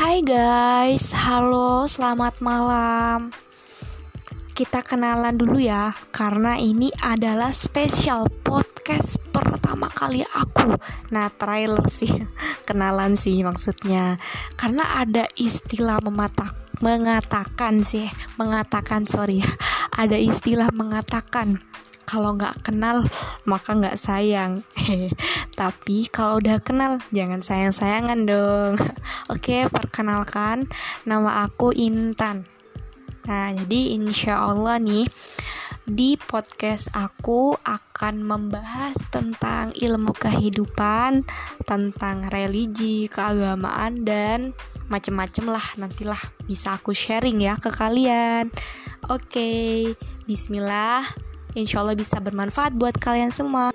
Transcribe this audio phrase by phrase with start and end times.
[0.00, 3.36] Hai guys, halo, selamat malam.
[4.56, 10.72] Kita kenalan dulu ya, karena ini adalah spesial podcast pertama kali aku.
[11.12, 12.16] Nah, trailer sih,
[12.68, 14.16] kenalan sih maksudnya.
[14.56, 18.08] Karena ada istilah mematak mengatakan sih,
[18.40, 19.52] mengatakan sorry ya,
[20.00, 21.60] ada istilah mengatakan
[22.10, 23.06] kalau nggak kenal
[23.46, 24.66] maka nggak sayang
[25.60, 28.74] tapi kalau udah kenal jangan sayang sayangan dong
[29.32, 30.66] oke perkenalkan
[31.06, 32.50] nama aku Intan
[33.30, 35.06] nah jadi insya Allah nih
[35.90, 41.26] di podcast aku akan membahas tentang ilmu kehidupan,
[41.66, 44.54] tentang religi, keagamaan dan
[44.86, 48.54] macem-macem lah nantilah bisa aku sharing ya ke kalian.
[49.10, 49.90] Oke,
[50.30, 51.29] bismillah.
[51.58, 53.74] Insya Allah bisa bermanfaat buat kalian semua.